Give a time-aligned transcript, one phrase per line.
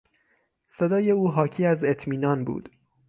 [0.65, 2.69] صدای او حاکی از اطمینان بود.